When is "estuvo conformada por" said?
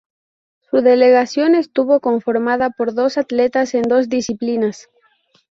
1.53-2.95